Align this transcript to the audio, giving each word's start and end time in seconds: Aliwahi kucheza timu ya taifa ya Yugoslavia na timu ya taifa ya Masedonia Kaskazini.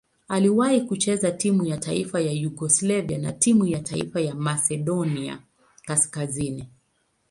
Aliwahi 0.27 0.81
kucheza 0.81 1.31
timu 1.31 1.65
ya 1.65 1.77
taifa 1.77 2.21
ya 2.21 2.31
Yugoslavia 2.31 3.17
na 3.17 3.31
timu 3.33 3.65
ya 3.67 3.79
taifa 3.79 4.21
ya 4.21 4.35
Masedonia 4.35 5.39
Kaskazini. 5.85 6.67